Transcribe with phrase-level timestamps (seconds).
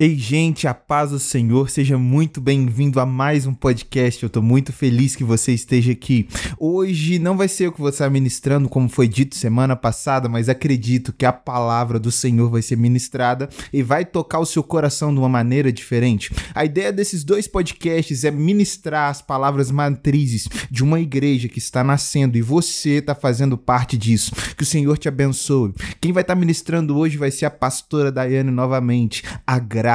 [0.00, 4.22] Ei, gente, a paz do Senhor, seja muito bem-vindo a mais um podcast.
[4.22, 6.28] Eu tô muito feliz que você esteja aqui.
[6.56, 10.48] Hoje não vai ser eu que vou estar ministrando, como foi dito semana passada, mas
[10.48, 15.12] acredito que a palavra do Senhor vai ser ministrada e vai tocar o seu coração
[15.12, 16.32] de uma maneira diferente.
[16.54, 21.82] A ideia desses dois podcasts é ministrar as palavras matrizes de uma igreja que está
[21.82, 24.30] nascendo e você está fazendo parte disso.
[24.56, 25.74] Que o Senhor te abençoe.
[26.00, 29.24] Quem vai estar ministrando hoje vai ser a pastora Daiane novamente.
[29.44, 29.87] A graça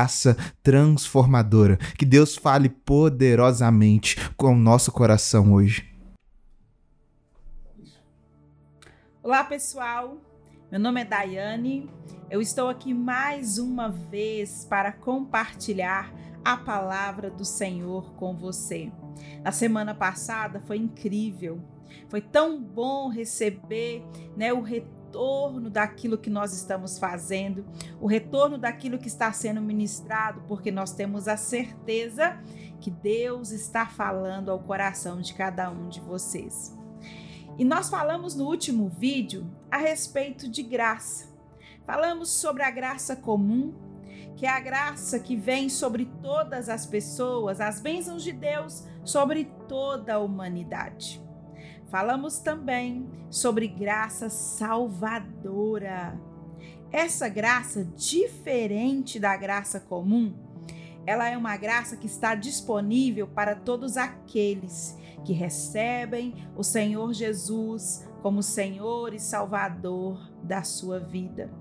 [0.62, 1.78] transformadora.
[1.97, 5.89] Que Deus fale poderosamente com o nosso coração hoje.
[9.21, 10.18] Olá, pessoal.
[10.69, 11.89] Meu nome é Daiane.
[12.29, 16.11] Eu estou aqui mais uma vez para compartilhar
[16.44, 18.91] a palavra do Senhor com você.
[19.44, 21.61] Na semana passada foi incrível.
[22.10, 24.04] Foi tão bom receber,
[24.36, 27.64] né, o retorno retorno daquilo que nós estamos fazendo,
[28.02, 32.39] o retorno daquilo que está sendo ministrado, porque nós temos a certeza
[32.81, 36.75] que Deus está falando ao coração de cada um de vocês.
[37.59, 41.31] E nós falamos no último vídeo a respeito de graça.
[41.86, 43.72] Falamos sobre a graça comum,
[44.36, 49.45] que é a graça que vem sobre todas as pessoas, as bênçãos de Deus sobre
[49.67, 51.23] toda a humanidade.
[51.94, 56.19] Falamos também sobre graça salvadora.
[56.91, 60.33] Essa graça, diferente da graça comum,
[61.05, 68.09] ela é uma graça que está disponível para todos aqueles que recebem o Senhor Jesus
[68.23, 71.53] como Senhor e Salvador da sua vida.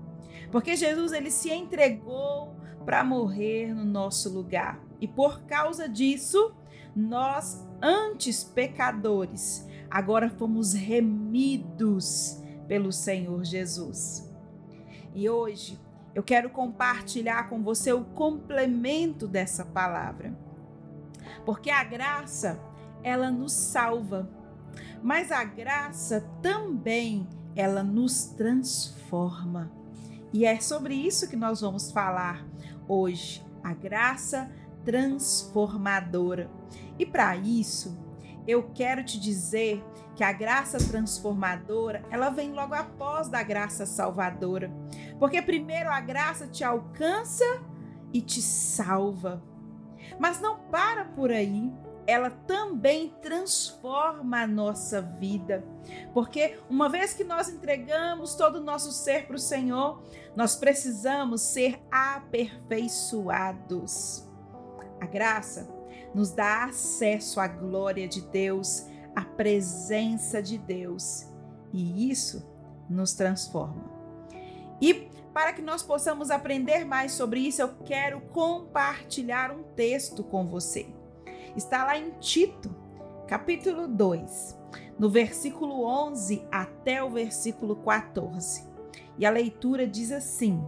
[0.51, 4.83] Porque Jesus ele se entregou para morrer no nosso lugar.
[4.99, 6.55] E por causa disso,
[6.95, 14.27] nós antes pecadores, agora fomos remidos pelo Senhor Jesus.
[15.13, 15.79] E hoje
[16.15, 20.35] eu quero compartilhar com você o complemento dessa palavra.
[21.45, 22.59] Porque a graça,
[23.03, 24.27] ela nos salva,
[25.03, 29.71] mas a graça também ela nos transforma.
[30.33, 32.43] E é sobre isso que nós vamos falar
[32.87, 34.51] hoje, a graça
[34.83, 36.49] transformadora.
[36.97, 38.02] E para isso,
[38.47, 39.83] eu quero te dizer
[40.15, 44.71] que a graça transformadora, ela vem logo após da graça salvadora.
[45.19, 47.43] Porque primeiro a graça te alcança
[48.13, 49.41] e te salva.
[50.19, 51.71] Mas não para por aí.
[52.05, 55.63] Ela também transforma a nossa vida.
[56.13, 60.03] Porque uma vez que nós entregamos todo o nosso ser para o Senhor,
[60.35, 64.27] nós precisamos ser aperfeiçoados.
[64.99, 65.72] A graça
[66.13, 68.85] nos dá acesso à glória de Deus,
[69.15, 71.27] à presença de Deus,
[71.71, 72.47] e isso
[72.89, 73.91] nos transforma.
[74.81, 80.45] E para que nós possamos aprender mais sobre isso, eu quero compartilhar um texto com
[80.47, 80.87] você.
[81.55, 82.75] Está lá em Tito,
[83.27, 84.59] capítulo 2,
[84.99, 88.67] no versículo 11 até o versículo 14.
[89.17, 90.63] E a leitura diz assim: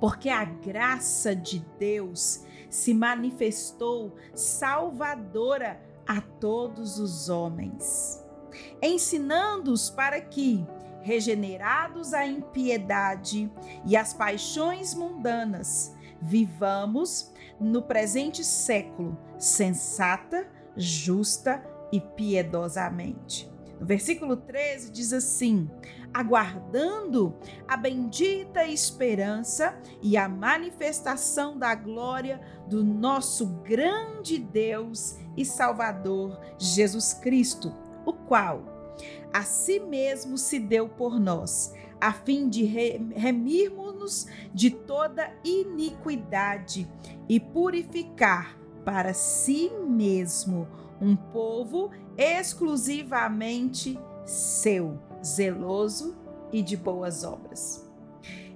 [0.00, 8.24] Porque a graça de Deus se manifestou salvadora a todos os homens,
[8.82, 10.66] ensinando-os para que,
[11.02, 13.50] regenerados à impiedade
[13.84, 21.62] e às paixões mundanas, vivamos no presente século sensata, justa
[21.92, 23.50] e piedosamente.
[23.78, 25.70] No versículo 13 diz assim:
[26.12, 27.34] aguardando
[27.66, 37.14] a bendita esperança e a manifestação da glória do nosso grande Deus e Salvador Jesus
[37.14, 38.64] Cristo, o qual
[39.32, 46.90] a si mesmo se deu por nós, a fim de remirmos-nos de toda iniquidade
[47.28, 50.66] e purificar para si mesmo
[51.00, 56.16] um povo exclusivamente seu zeloso
[56.52, 57.88] e de boas obras.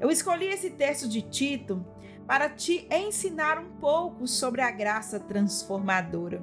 [0.01, 1.85] Eu escolhi esse texto de Tito
[2.27, 6.43] para te ensinar um pouco sobre a graça transformadora,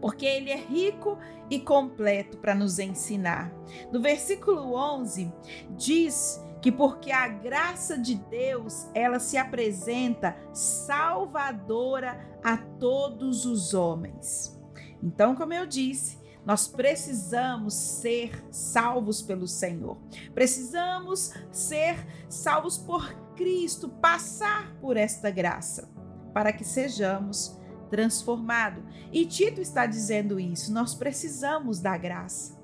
[0.00, 1.18] porque ele é rico
[1.48, 3.52] e completo para nos ensinar.
[3.92, 5.32] No versículo 11
[5.76, 14.58] diz que porque a graça de Deus, ela se apresenta salvadora a todos os homens.
[15.02, 19.96] Então, como eu disse, nós precisamos ser salvos pelo Senhor.
[20.34, 25.88] Precisamos ser salvos por Cristo, passar por esta graça,
[26.32, 27.58] para que sejamos
[27.90, 28.82] transformados.
[29.12, 30.72] E Tito está dizendo isso.
[30.72, 32.54] Nós precisamos da graça.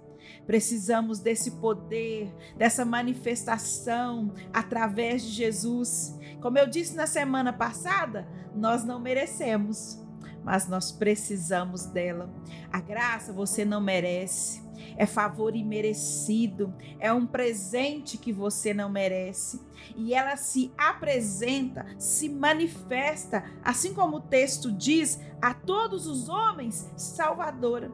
[0.47, 8.82] Precisamos desse poder, dessa manifestação através de Jesus, Como eu disse na semana passada, nós
[8.82, 10.03] não merecemos,
[10.44, 12.32] mas nós precisamos dela.
[12.72, 14.69] A graça você não merece.
[14.96, 19.60] É favor imerecido, é um presente que você não merece.
[19.94, 26.90] E ela se apresenta, se manifesta, assim como o texto diz, a todos os homens
[26.96, 27.93] salvadora.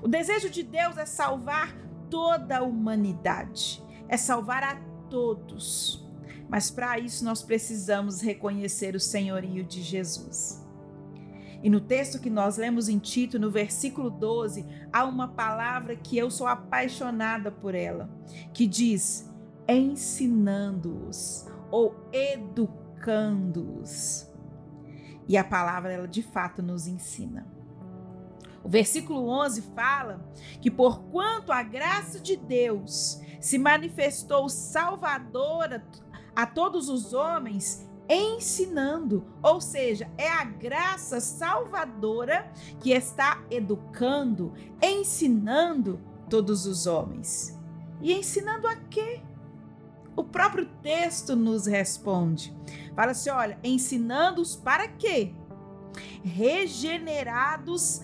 [0.00, 1.76] O desejo de Deus é salvar
[2.08, 4.76] toda a humanidade, é salvar a
[5.10, 6.08] todos.
[6.48, 10.61] Mas para isso nós precisamos reconhecer o senhorio de Jesus.
[11.62, 16.18] E no texto que nós lemos em Tito, no versículo 12, há uma palavra que
[16.18, 18.10] eu sou apaixonada por ela,
[18.52, 19.30] que diz:
[19.68, 23.52] ensinando-os ou educando-os.
[25.28, 27.46] E a palavra, ela de fato nos ensina.
[28.64, 30.20] O versículo 11 fala
[30.60, 35.84] que, porquanto a graça de Deus se manifestou salvadora
[36.34, 42.50] a todos os homens, ensinando, ou seja, é a graça salvadora
[42.80, 44.52] que está educando,
[44.82, 47.58] ensinando todos os homens.
[48.00, 49.20] E ensinando a quê?
[50.16, 52.54] O próprio texto nos responde.
[52.94, 55.32] Fala assim: olha, ensinando-os para quê?
[56.22, 58.02] Regenerados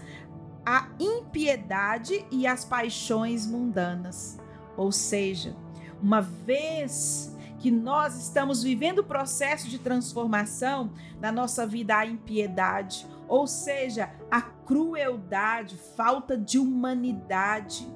[0.65, 4.39] a impiedade e as paixões mundanas.
[4.77, 5.56] Ou seja,
[6.01, 13.06] uma vez que nós estamos vivendo o processo de transformação na nossa vida a impiedade,
[13.26, 17.87] ou seja, a crueldade, falta de humanidade.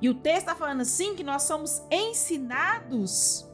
[0.00, 3.48] E o texto está falando assim que nós somos ensinados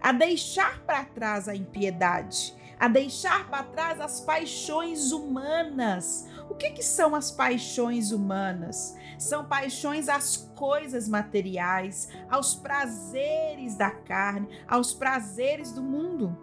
[0.00, 6.28] a deixar para trás a impiedade, a deixar para trás as paixões humanas.
[6.50, 8.96] O que, que são as paixões humanas?
[9.18, 16.36] São paixões às coisas materiais, aos prazeres da carne, aos prazeres do mundo.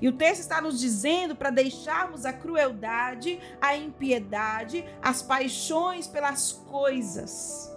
[0.00, 6.52] E o texto está nos dizendo para deixarmos a crueldade, a impiedade, as paixões pelas
[6.52, 7.70] coisas,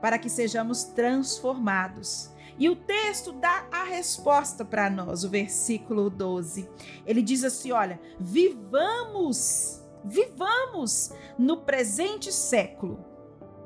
[0.00, 2.30] para que sejamos transformados.
[2.58, 6.68] E o texto dá a resposta para nós, o versículo 12.
[7.04, 13.04] Ele diz assim: Olha, vivamos vivamos no presente século.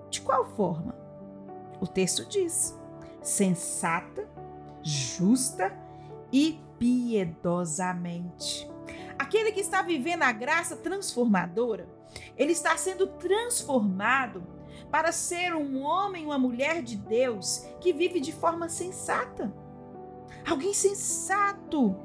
[0.08, 0.94] De qual forma?
[1.80, 2.78] O texto diz:
[3.22, 4.28] sensata,
[4.82, 5.72] justa
[6.32, 8.70] e piedosamente.
[9.18, 11.86] Aquele que está vivendo a graça transformadora,
[12.36, 14.42] ele está sendo transformado
[14.90, 19.52] para ser um homem, uma mulher de Deus que vive de forma sensata.
[20.48, 21.96] Alguém sensato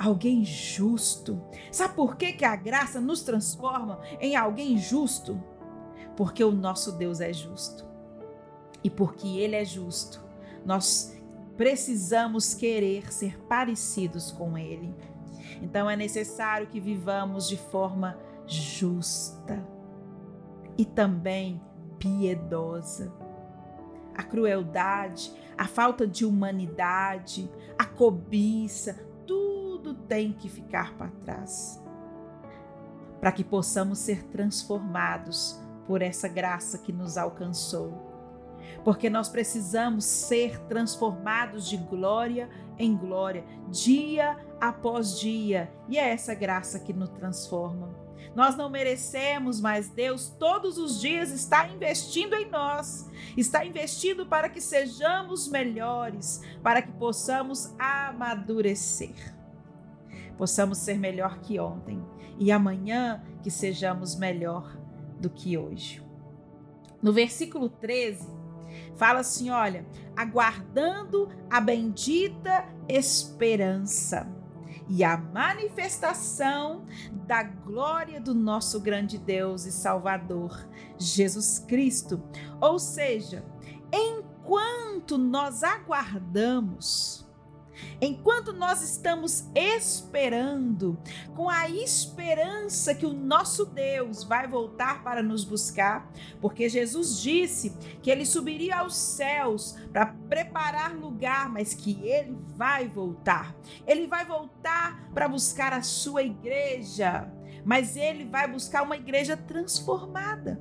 [0.00, 1.42] alguém justo.
[1.70, 5.38] Sabe por que, que a graça nos transforma em alguém justo?
[6.16, 7.86] Porque o nosso Deus é justo.
[8.82, 10.24] E porque Ele é justo,
[10.64, 11.14] nós
[11.54, 14.94] precisamos querer ser parecidos com Ele.
[15.60, 19.62] Então é necessário que vivamos de forma justa
[20.78, 21.60] e também
[21.98, 23.12] piedosa.
[24.14, 29.09] A crueldade, a falta de humanidade, a cobiça,
[29.90, 31.82] tudo tem que ficar para trás,
[33.20, 38.08] para que possamos ser transformados por essa graça que nos alcançou.
[38.84, 42.48] Porque nós precisamos ser transformados de glória
[42.78, 47.94] em glória, dia após dia, e é essa graça que nos transforma.
[48.34, 54.48] Nós não merecemos, mas Deus todos os dias está investindo em nós, está investindo para
[54.48, 59.39] que sejamos melhores, para que possamos amadurecer
[60.40, 62.02] possamos ser melhor que ontem
[62.38, 64.74] e amanhã que sejamos melhor
[65.20, 66.02] do que hoje.
[67.02, 68.26] No versículo 13,
[68.94, 69.84] fala assim: olha,
[70.16, 74.26] aguardando a bendita esperança
[74.88, 76.86] e a manifestação
[77.26, 80.66] da glória do nosso grande Deus e Salvador,
[80.96, 82.22] Jesus Cristo.
[82.62, 83.44] Ou seja,
[83.92, 87.29] enquanto nós aguardamos,
[88.02, 90.98] Enquanto nós estamos esperando,
[91.34, 97.76] com a esperança que o nosso Deus vai voltar para nos buscar, porque Jesus disse
[98.02, 103.54] que ele subiria aos céus para preparar lugar, mas que ele vai voltar.
[103.86, 107.30] Ele vai voltar para buscar a sua igreja,
[107.66, 110.58] mas ele vai buscar uma igreja transformada.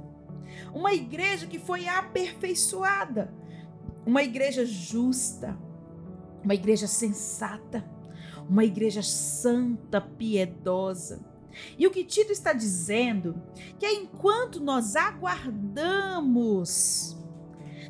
[0.74, 3.34] Uma igreja que foi aperfeiçoada,
[4.05, 5.58] uma igreja justa,
[6.43, 7.86] uma igreja sensata,
[8.50, 11.22] uma igreja santa, piedosa.
[11.77, 13.41] E o que Tito está dizendo
[13.77, 17.19] que é enquanto nós aguardamos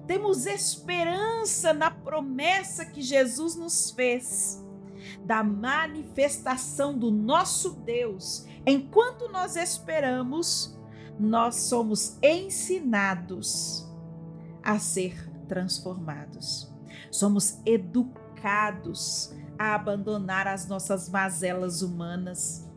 [0.09, 4.59] temos esperança na promessa que Jesus nos fez
[5.23, 8.43] da manifestação do nosso Deus.
[8.65, 10.75] Enquanto nós esperamos,
[11.19, 13.87] nós somos ensinados
[14.63, 16.73] a ser transformados.
[17.11, 18.28] Somos educados
[19.57, 22.67] a abandonar as nossas mazelas humanas.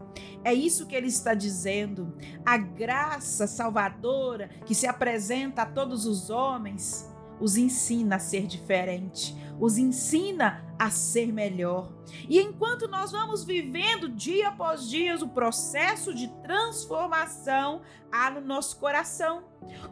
[0.44, 2.14] É isso que ele está dizendo.
[2.44, 7.08] A graça salvadora que se apresenta a todos os homens
[7.42, 11.92] os ensina a ser diferente, os ensina a ser melhor.
[12.28, 18.78] E enquanto nós vamos vivendo dia após dia o processo de transformação, há no nosso
[18.78, 19.42] coração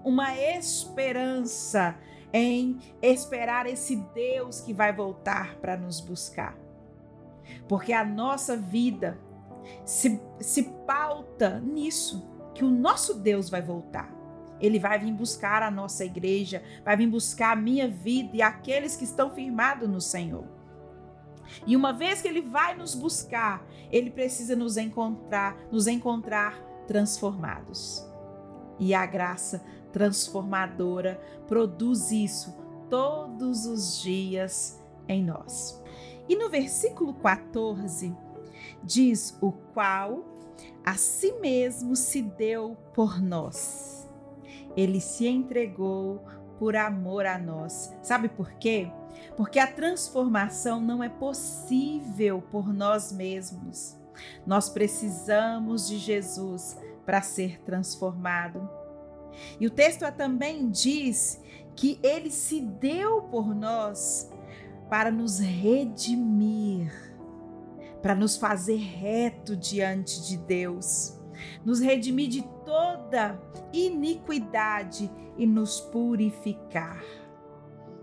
[0.05, 1.99] uma esperança
[2.33, 6.57] em esperar esse Deus que vai voltar para nos buscar.
[7.69, 9.19] Porque a nossa vida
[9.85, 14.11] se, se pauta nisso, que o nosso Deus vai voltar.
[14.61, 18.95] Ele vai vir buscar a nossa igreja, vai vir buscar a minha vida e aqueles
[18.95, 20.45] que estão firmados no Senhor.
[21.67, 28.07] E uma vez que ele vai nos buscar, ele precisa nos encontrar, nos encontrar transformados.
[28.79, 32.57] E a graça transformadora produz isso
[32.89, 35.83] todos os dias em nós.
[36.29, 38.15] E no versículo 14
[38.83, 40.25] diz: O qual
[40.85, 44.01] a si mesmo se deu por nós
[44.77, 46.25] ele se entregou
[46.59, 47.95] por amor a nós.
[48.03, 48.91] Sabe por quê?
[49.37, 53.97] Porque a transformação não é possível por nós mesmos.
[54.47, 58.69] Nós precisamos de Jesus para ser transformado.
[59.59, 61.41] E o texto também diz
[61.77, 64.31] que ele se deu por nós
[64.89, 66.93] para nos redimir,
[68.03, 71.21] para nos fazer reto diante de Deus
[71.65, 73.41] nos redimir de toda
[73.73, 77.03] iniquidade e nos purificar.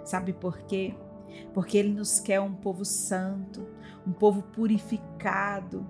[0.03, 0.95] Sabe por quê?
[1.53, 3.67] Porque Ele nos quer um povo santo,
[4.05, 5.85] um povo purificado,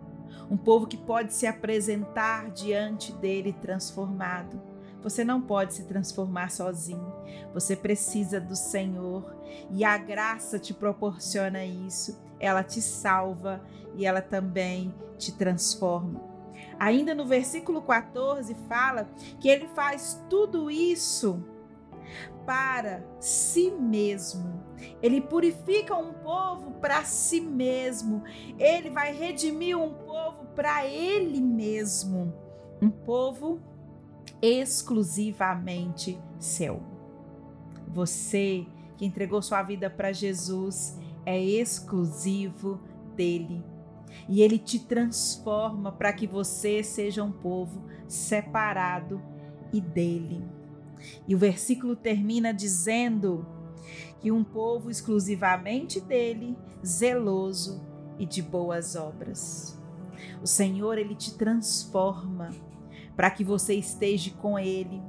[0.50, 4.60] um povo que pode se apresentar diante dele transformado.
[5.01, 7.13] Você não pode se transformar sozinho.
[7.54, 9.36] Você precisa do Senhor
[9.72, 12.20] e a graça te proporciona isso.
[12.39, 13.62] Ela te salva
[13.96, 16.22] e ela também te transforma.
[16.80, 21.44] Ainda no versículo 14 fala que ele faz tudo isso
[22.46, 24.63] para si mesmo.
[25.01, 28.24] Ele purifica um povo para si mesmo.
[28.58, 32.34] Ele vai redimir um povo para ele mesmo.
[32.82, 33.60] Um povo
[34.41, 36.82] exclusivamente seu.
[37.88, 38.65] Você
[38.98, 42.79] que entregou sua vida para Jesus é exclusivo
[43.15, 43.63] dele
[44.27, 49.22] e ele te transforma para que você seja um povo separado
[49.72, 50.44] e dele.
[51.27, 53.46] E o versículo termina dizendo
[54.20, 57.86] que um povo exclusivamente dele, zeloso
[58.17, 59.77] e de boas obras.
[60.41, 62.50] O Senhor, ele te transforma
[63.17, 65.03] para que você esteja com ele.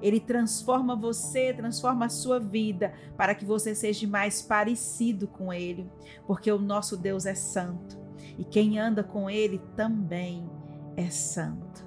[0.00, 5.90] Ele transforma você, transforma a sua vida para que você seja mais parecido com ele,
[6.26, 7.98] porque o nosso Deus é santo
[8.38, 10.48] e quem anda com Ele também
[10.96, 11.84] é santo.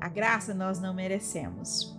[0.00, 1.94] A graça nós não merecemos.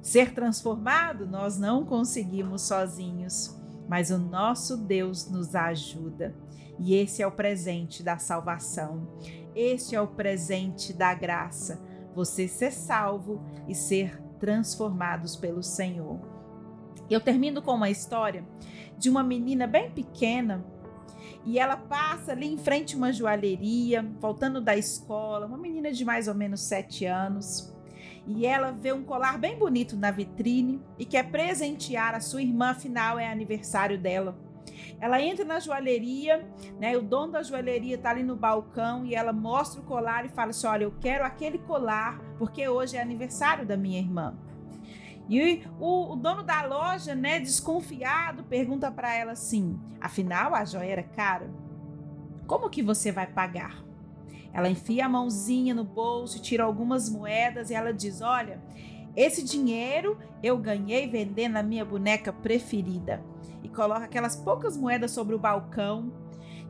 [0.00, 6.34] Ser transformado nós não conseguimos sozinhos, mas o nosso Deus nos ajuda.
[6.78, 9.06] E esse é o presente da salvação.
[9.54, 11.82] Este é o presente da graça.
[12.14, 16.20] Você ser salvo e ser transformados pelo Senhor.
[17.08, 18.44] Eu termino com uma história
[18.96, 20.64] de uma menina bem pequena
[21.44, 26.04] e ela passa ali em frente a uma joalheria, voltando da escola, uma menina de
[26.04, 27.74] mais ou menos sete anos.
[28.26, 32.70] E ela vê um colar bem bonito na vitrine e quer presentear a sua irmã,
[32.70, 34.38] afinal é aniversário dela.
[35.00, 36.46] Ela entra na joalheria,
[36.78, 36.96] né?
[36.96, 40.50] O dono da joalheria está ali no balcão e ela mostra o colar e fala
[40.50, 44.36] assim: Olha, eu quero aquele colar porque hoje é aniversário da minha irmã.
[45.28, 50.90] E o, o dono da loja, né, desconfiado, pergunta para ela assim: afinal a joia
[50.90, 51.48] era cara?
[52.46, 53.84] Como que você vai pagar?
[54.52, 58.60] Ela enfia a mãozinha no bolso, tira algumas moedas e ela diz: Olha,
[59.16, 63.22] esse dinheiro eu ganhei vendendo a minha boneca preferida.
[63.62, 66.12] E coloca aquelas poucas moedas sobre o balcão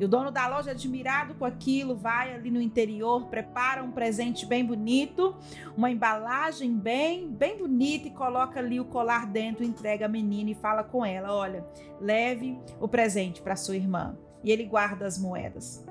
[0.00, 4.46] e o dono da loja, admirado com aquilo, vai ali no interior, prepara um presente
[4.46, 5.36] bem bonito,
[5.76, 10.54] uma embalagem bem, bem bonita e coloca ali o colar dentro, entrega a menina e
[10.54, 11.66] fala com ela: Olha,
[12.00, 14.16] leve o presente para sua irmã.
[14.42, 15.84] E ele guarda as moedas.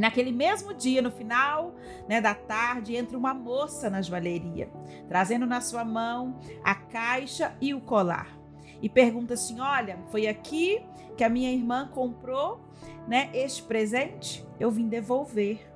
[0.00, 1.74] E naquele mesmo dia, no final
[2.08, 4.70] né, da tarde, entra uma moça na joalheria,
[5.06, 8.34] trazendo na sua mão a caixa e o colar.
[8.80, 10.82] e pergunta assim: Olha, foi aqui
[11.18, 12.66] que a minha irmã comprou
[13.06, 14.42] né, este presente?
[14.58, 15.70] Eu vim devolver.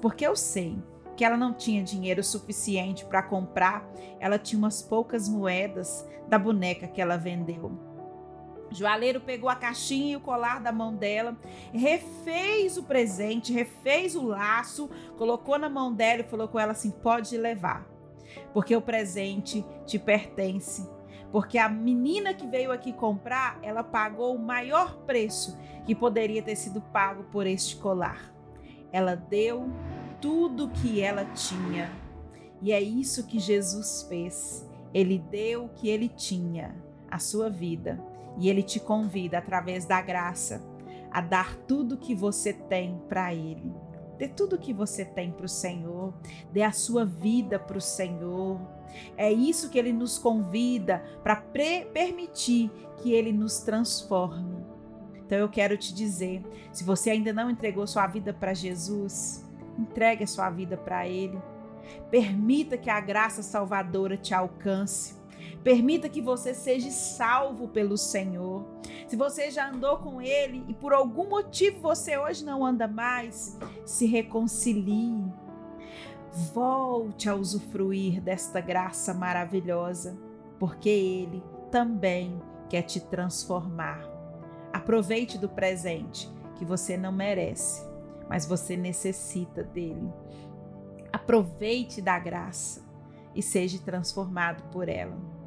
[0.00, 0.76] Porque eu sei
[1.16, 3.88] que ela não tinha dinheiro suficiente para comprar,
[4.18, 7.91] ela tinha umas poucas moedas da boneca que ela vendeu.
[8.74, 11.36] Joalheiro pegou a caixinha e o colar da mão dela,
[11.72, 16.90] refez o presente, refez o laço, colocou na mão dela e falou com ela assim:
[16.90, 17.86] pode levar,
[18.52, 20.88] porque o presente te pertence.
[21.30, 26.56] Porque a menina que veio aqui comprar, ela pagou o maior preço que poderia ter
[26.56, 28.30] sido pago por este colar.
[28.92, 29.70] Ela deu
[30.20, 31.90] tudo que ela tinha.
[32.60, 34.68] E é isso que Jesus fez.
[34.92, 36.76] Ele deu o que ele tinha,
[37.10, 37.98] a sua vida
[38.38, 40.62] e ele te convida, através da graça,
[41.10, 43.72] a dar tudo que você tem para ele.
[44.18, 46.14] Dê tudo que você tem para o Senhor,
[46.52, 48.60] dê a sua vida para o Senhor.
[49.16, 54.62] É isso que ele nos convida para permitir que ele nos transforme.
[55.32, 59.42] Então eu quero te dizer: se você ainda não entregou sua vida para Jesus,
[59.78, 61.40] entregue a sua vida para Ele.
[62.10, 65.14] Permita que a graça salvadora te alcance.
[65.62, 68.66] Permita que você seja salvo pelo Senhor.
[69.06, 73.56] Se você já andou com Ele e por algum motivo você hoje não anda mais,
[73.84, 75.24] se reconcilie.
[76.52, 80.18] Volte a usufruir desta graça maravilhosa,
[80.58, 84.02] porque Ele também quer te transformar.
[84.72, 87.86] Aproveite do presente que você não merece,
[88.28, 90.10] mas você necessita dele.
[91.12, 92.82] Aproveite da graça
[93.34, 95.41] e seja transformado por ela.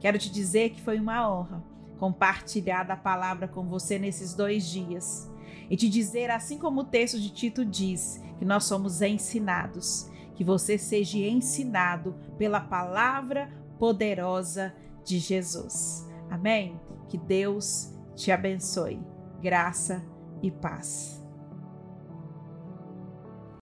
[0.00, 1.62] Quero te dizer que foi uma honra
[1.98, 5.30] compartilhar da palavra com você nesses dois dias
[5.70, 10.44] e te dizer, assim como o texto de Tito diz, que nós somos ensinados, que
[10.44, 14.74] você seja ensinado pela palavra poderosa
[15.04, 16.06] de Jesus.
[16.30, 16.80] Amém?
[17.08, 19.00] Que Deus te abençoe.
[19.40, 20.04] Graça
[20.42, 21.13] e paz.